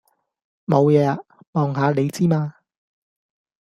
[0.65, 1.19] 無野呀！
[1.51, 2.55] 望下你之嘛。